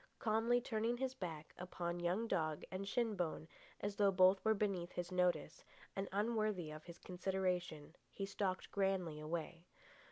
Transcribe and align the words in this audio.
Calmly 0.17 0.59
turning 0.59 0.97
his 0.97 1.13
back 1.13 1.53
upon 1.59 1.99
young 1.99 2.27
dog 2.27 2.63
and 2.71 2.87
shin 2.87 3.15
bone, 3.15 3.47
as 3.81 3.95
though 3.97 4.09
both 4.11 4.43
were 4.43 4.55
beneath 4.55 4.91
his 4.93 5.11
notice 5.11 5.63
and 5.95 6.09
unworthy 6.11 6.71
of 6.71 6.83
his 6.85 6.97
consideration, 6.97 7.95
he 8.11 8.25
stalked 8.25 8.71
grandly 8.71 9.19
away. 9.19 9.67